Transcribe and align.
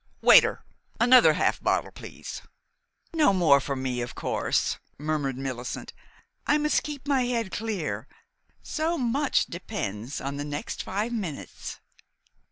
Waiter, 0.23 0.65
another 0.99 1.33
half 1.33 1.61
bottle, 1.61 1.91
please." 1.91 2.41
"No 3.13 3.33
more 3.33 3.61
for 3.61 3.75
me, 3.75 4.01
of 4.01 4.15
course," 4.15 4.79
murmured 4.97 5.37
Millicent. 5.37 5.93
"I 6.47 6.57
must 6.57 6.81
keep 6.81 7.07
my 7.07 7.25
head 7.25 7.51
clear, 7.51 8.07
so 8.63 8.97
much 8.97 9.45
depends 9.45 10.19
on 10.19 10.37
the 10.37 10.43
next 10.43 10.81
five 10.81 11.13
minutes." 11.13 11.79